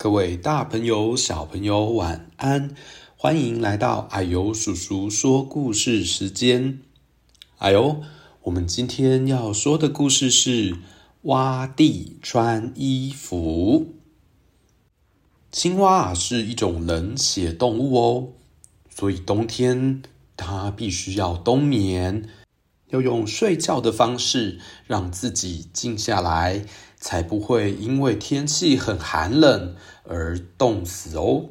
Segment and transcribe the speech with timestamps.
[0.00, 2.72] 各位大朋友、小朋友，晚安！
[3.16, 6.78] 欢迎来到矮油叔叔说故事时间。
[7.56, 8.00] 啊呦，
[8.42, 10.76] 我们今天要说的故事是
[11.22, 13.94] 挖地穿衣服。
[15.50, 18.28] 青蛙是一种冷血动物哦，
[18.88, 20.00] 所以冬天
[20.36, 22.28] 它必须要冬眠，
[22.90, 26.64] 要用睡觉的方式让自己静下来。
[27.00, 31.46] 才不会因为天气很寒冷而冻死哦。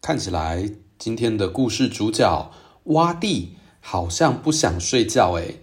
[0.00, 2.50] 看起来今天的故事主角
[2.84, 5.62] 挖地好像不想睡觉诶，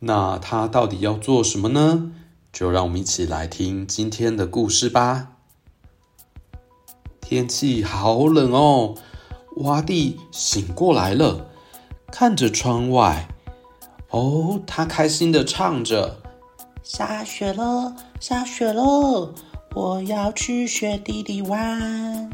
[0.00, 2.12] 那他到底要做什么呢？
[2.52, 5.32] 就让我们一起来听今天的故事吧。
[7.20, 8.94] 天气好冷哦，
[9.56, 11.48] 挖地醒过来了，
[12.12, 13.28] 看着窗外，
[14.10, 16.22] 哦，他开心地唱着。
[16.82, 19.34] 下雪了，下雪了，
[19.74, 22.30] 我要去雪地里玩。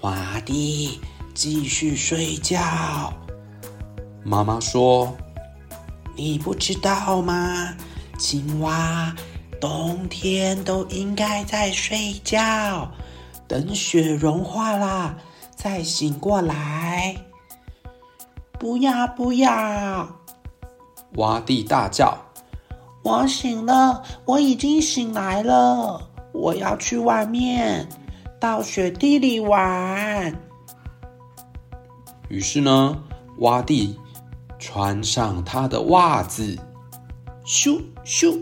[0.00, 1.00] 挖地，
[1.32, 3.12] 继续睡觉。
[4.24, 5.16] 妈妈说
[6.16, 7.76] ：“你不知道吗？
[8.18, 9.14] 青蛙
[9.60, 12.90] 冬天都应该在睡觉，
[13.46, 15.16] 等雪融化了
[15.54, 17.16] 再醒过来。”
[18.58, 20.08] 不要，不要！
[21.14, 22.29] 挖地大叫。
[23.02, 26.08] 我醒了，我已经醒来了。
[26.32, 27.88] 我要去外面，
[28.38, 30.32] 到雪地里玩。
[32.28, 33.02] 于是呢，
[33.38, 33.98] 挖地
[34.58, 36.56] 穿上他的袜子，
[37.44, 38.38] 咻咻，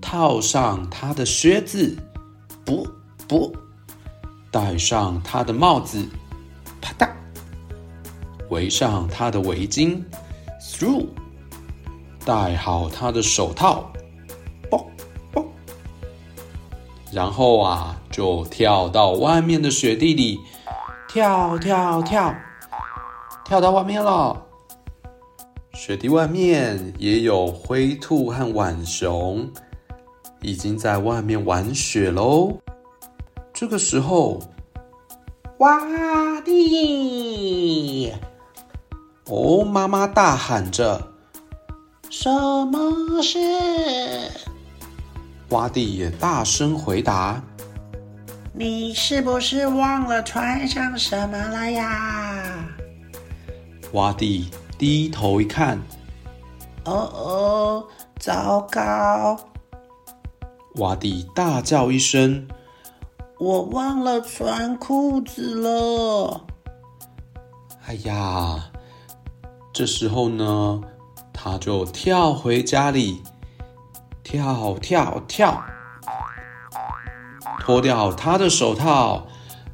[0.00, 1.96] 套上他的靴子，
[2.64, 2.86] 不
[3.26, 3.52] 不，
[4.50, 6.06] 戴上他的帽子，
[6.80, 7.10] 啪嗒，
[8.50, 10.00] 围上他的围巾
[10.60, 11.06] ，through。
[12.24, 13.90] 戴好他的手套，
[14.70, 14.86] 啵
[15.32, 15.44] 啵，
[17.12, 20.38] 然后啊，就跳到外面的雪地里，
[21.08, 22.34] 跳跳跳，
[23.44, 24.40] 跳到外面了。
[25.74, 29.50] 雪地外面也有灰兔和浣熊，
[30.40, 32.52] 已经在外面玩雪喽。
[33.52, 34.40] 这个时候，
[35.58, 38.12] 哇地！
[39.26, 41.11] 哦，妈妈大喊着。
[42.14, 42.28] 什
[42.66, 43.38] 么事？
[45.48, 47.42] 挖地也大声回答
[48.52, 52.68] ：“你是不是忘了穿上什么了呀？”
[53.94, 55.78] 挖地低头一看，
[56.84, 57.84] 哦哦，
[58.20, 59.40] 糟糕！
[60.74, 62.46] 挖地大叫一声
[63.40, 66.44] ：“我忘了穿裤子了！”
[67.88, 68.70] 哎呀，
[69.72, 70.82] 这时候呢？
[71.44, 73.20] 他就跳回家里，
[74.22, 75.60] 跳跳跳，
[77.58, 79.26] 脱掉他的手套，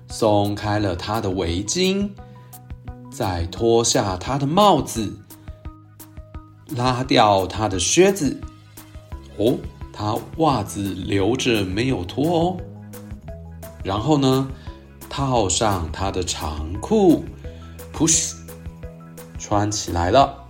[0.08, 2.08] 松开了他的围巾，
[3.10, 5.14] 再脱下他的帽子，
[6.74, 8.40] 拉掉他的靴子。
[9.36, 9.58] 哦，
[9.92, 12.56] 他袜子留着没有脱哦。
[13.84, 14.48] 然后呢，
[15.10, 17.26] 套上他的长裤
[17.92, 18.36] ，push，
[19.38, 20.47] 穿起来了。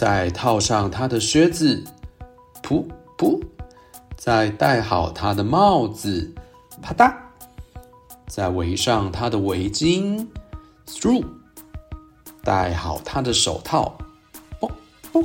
[0.00, 1.84] 再套上他的靴子，
[2.62, 2.82] 噗
[3.18, 3.38] 噗；
[4.16, 6.34] 再戴好他的帽子，
[6.80, 7.12] 啪嗒；
[8.26, 10.26] 再围上他的围巾
[10.86, 11.22] ，through；
[12.42, 13.94] 戴好他的手套，
[14.58, 14.72] 啵
[15.12, 15.22] 啵。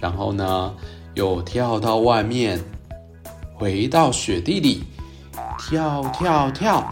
[0.00, 0.74] 然后呢，
[1.12, 2.58] 又跳到外面，
[3.52, 4.82] 回到雪地里，
[5.58, 6.90] 跳跳跳。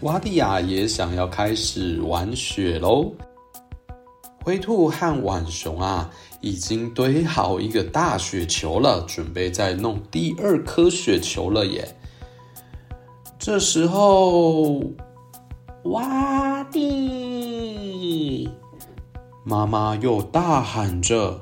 [0.00, 3.12] 挖地呀，也想要开始玩雪喽。
[4.44, 6.10] 灰兔和浣熊啊，
[6.42, 11.96] 已经堆好一个大雪球了，准备再弄第二颗雪球了耶。
[13.38, 14.82] 这时候，
[15.84, 18.50] 挖地，
[19.44, 21.40] 妈妈又大喊着：“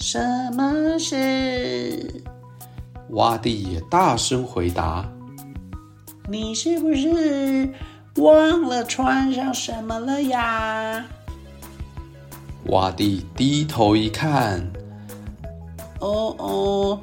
[0.00, 0.18] 什
[0.56, 2.24] 么事？”
[3.12, 5.06] 挖地也大声回答
[6.30, 7.70] ：“你是不是
[8.16, 11.04] 忘了穿上什么了呀？”
[12.66, 14.70] 挖地低头一看，
[15.98, 17.00] 哦哦，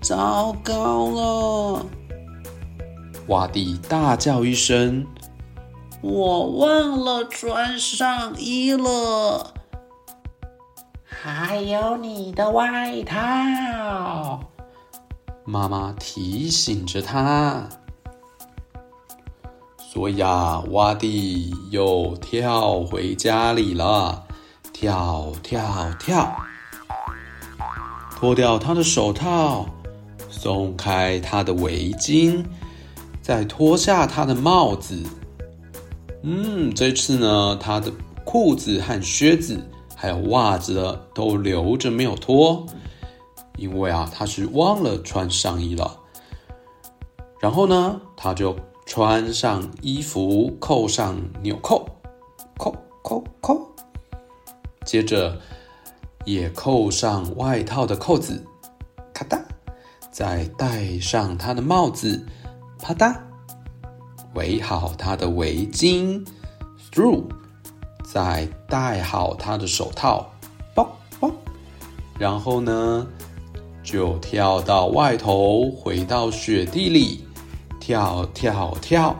[0.00, 1.86] 糟糕了！
[3.26, 5.06] 挖地大叫一声
[6.00, 9.52] ：“我忘了穿上衣了，
[11.04, 14.40] 还有你的外套。”
[15.44, 17.68] 妈妈提醒着他，
[19.78, 24.24] 所以啊，挖地又跳回家里了。
[24.80, 26.34] 跳跳跳，
[28.16, 29.66] 脱掉他的手套，
[30.30, 32.42] 松开他的围巾，
[33.20, 35.02] 再脱下他的帽子。
[36.22, 37.92] 嗯，这次呢，他的
[38.24, 39.62] 裤子和靴子
[39.94, 42.64] 还有袜子都留着没有脱，
[43.58, 45.94] 因为啊，他是忘了穿上衣了。
[47.38, 48.56] 然后呢，他就
[48.86, 51.86] 穿上衣服，扣上纽扣，
[52.56, 53.69] 扣扣扣，
[54.90, 55.38] 接着
[56.24, 58.44] 也扣上外套的扣子，
[59.14, 59.40] 咔哒，
[60.10, 62.26] 再戴上他的帽子，
[62.82, 63.14] 啪嗒，
[64.34, 66.26] 围好他的围巾
[66.90, 67.22] ，through，
[68.02, 70.28] 再戴好他的手套，
[70.74, 70.90] 啵
[71.20, 71.32] 啵，
[72.18, 73.06] 然后呢，
[73.84, 77.24] 就跳到外头，回到雪地里。
[77.78, 79.14] 跳跳跳！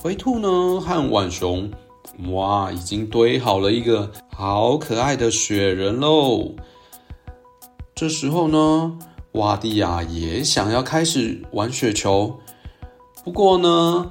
[0.00, 1.70] 灰兔呢和浣熊，
[2.26, 6.54] 哇，已经堆好了一个好可爱的雪人喽。
[7.94, 8.98] 这时候呢，
[9.32, 12.40] 洼地呀也想要开始玩雪球，
[13.24, 14.10] 不过呢，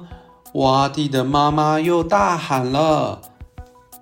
[0.54, 3.20] 洼地的妈妈又大喊了：“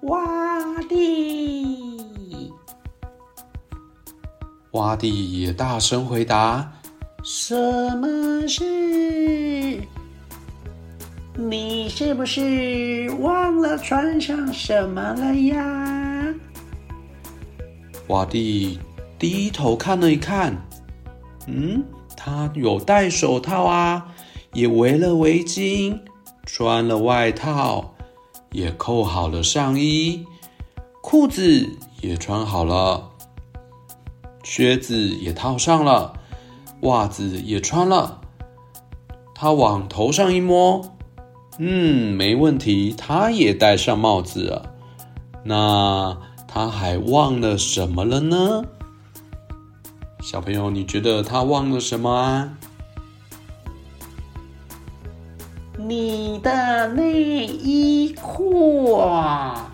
[0.03, 2.53] 洼地！”
[4.73, 6.73] 洼地也大声回答
[7.25, 9.81] ：“什么事？
[11.39, 16.35] 你是不是忘了穿上什么了呀？”
[18.09, 18.79] 瓦蒂
[19.19, 20.57] 低头看了一看，
[21.47, 21.85] 嗯，
[22.17, 24.15] 他有戴手套啊，
[24.55, 25.99] 也围了围巾，
[26.45, 27.95] 穿了外套，
[28.53, 30.25] 也扣好了上衣，
[31.03, 31.69] 裤子
[32.01, 33.11] 也穿好了。
[34.43, 36.15] 靴子也套上了，
[36.83, 38.21] 袜子也穿了。
[39.35, 40.96] 他往头上一摸，
[41.59, 42.95] 嗯，没问题。
[42.97, 44.75] 他也戴上帽子了。
[45.43, 46.17] 那
[46.47, 48.65] 他还忘了什么了呢？
[50.23, 52.53] 小朋友，你觉得他忘了什么啊？
[55.79, 59.71] 你的内衣裤啊！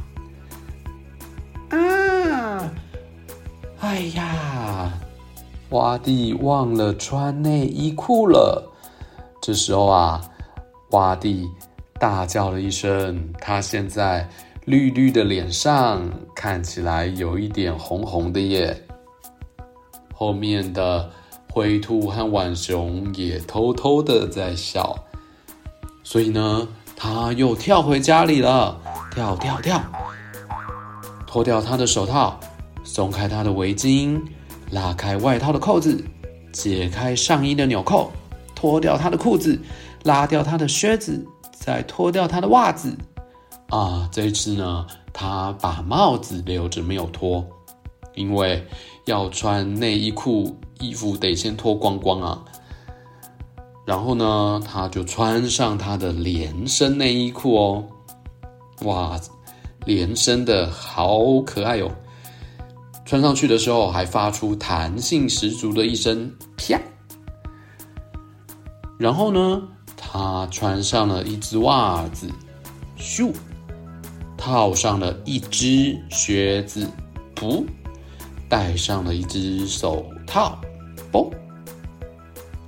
[1.70, 2.70] 啊！
[3.80, 4.92] 哎呀，
[5.70, 8.70] 洼地忘了穿内衣裤了。
[9.40, 10.20] 这时候啊，
[10.90, 11.48] 洼地
[12.02, 14.28] 大叫了一声，他现在
[14.64, 16.02] 绿绿的脸上
[16.34, 18.76] 看起来有一点红红的耶。
[20.12, 21.08] 后面的
[21.52, 24.98] 灰兔和浣熊也偷偷的在笑，
[26.02, 26.66] 所以呢，
[26.96, 28.76] 他又跳回家里了，
[29.12, 29.80] 跳跳跳，
[31.24, 32.40] 脱掉他的手套。
[32.82, 34.20] 松开他的围巾，
[34.72, 36.04] 拉开外套的扣子，
[36.50, 38.10] 解开上衣的纽扣，
[38.56, 39.56] 脱掉他的裤子，
[40.02, 41.24] 拉掉他的靴子，
[41.64, 42.92] 再脱掉他的袜子。
[43.68, 47.46] 啊，这一次呢，他把帽子留着没有脱，
[48.16, 48.66] 因为
[49.04, 52.42] 要穿内衣裤，衣服得先脱光光啊。
[53.86, 57.84] 然后呢，他就穿上他的连身内衣裤哦。
[58.82, 59.18] 哇，
[59.86, 61.88] 连身的好可爱、哦。
[63.04, 66.28] 穿上去的时候，还发出弹性十足的一声
[66.58, 66.80] “啪”。
[68.98, 69.62] 然后呢，
[70.12, 72.30] 他穿上了一只袜子，
[72.98, 73.32] 咻；
[74.36, 76.86] 套上了一只靴子，
[77.34, 77.64] 噗；
[78.46, 80.58] 戴上了一只手套，
[81.12, 81.30] 哦。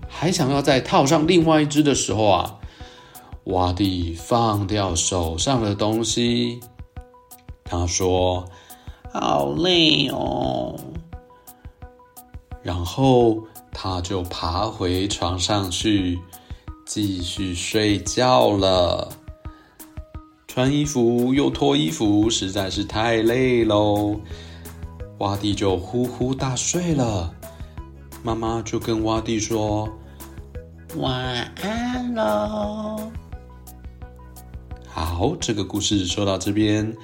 [0.09, 2.57] 还想要再套上另外一只的时候啊，
[3.45, 6.61] 洼地放掉手上的东西，
[7.63, 8.49] 他说。
[9.13, 10.75] 好累哦，
[12.63, 16.19] 然后他就爬回床上去，
[16.85, 19.11] 继续睡觉了。
[20.47, 24.21] 穿衣服又脱衣服，实在是太累喽。
[25.19, 27.35] 洼地就呼呼大睡了。
[28.23, 29.89] 妈妈就跟洼地说
[30.97, 33.11] ：“晚安喽。”
[34.87, 36.95] 好，这个故事说到这边。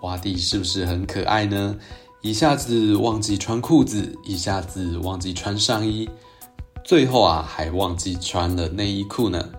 [0.00, 1.76] 洼地是不是很可爱呢？
[2.22, 6.08] 一下子忘记穿裤子，一下子忘记穿上衣，
[6.84, 9.50] 最后啊还忘记穿了内衣裤呢。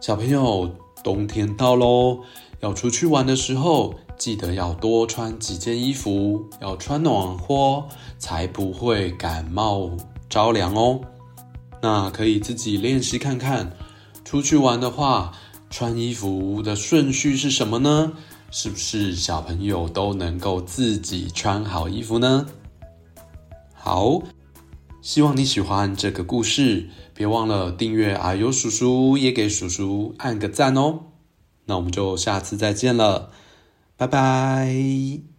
[0.00, 0.70] 小朋友，
[1.02, 2.20] 冬天到喽，
[2.60, 7.84] 要出去玩的时候，记得要多穿几件衣服，要穿暖和，
[8.18, 9.90] 才不会感冒
[10.28, 11.00] 着凉哦。
[11.80, 13.72] 那可以自己练习看看，
[14.24, 15.32] 出去玩的话，
[15.70, 18.12] 穿衣服的顺序是什么呢？
[18.50, 22.46] 是不是小朋友都能够自己穿好衣服呢？
[23.74, 24.20] 好，
[25.08, 31.00] 希望你喜欢这个故事，别忘了订阅阿尤叔叔，也给叔叔按个赞哦。
[31.64, 33.30] 那我们就下次再见了，
[33.96, 35.37] 拜拜。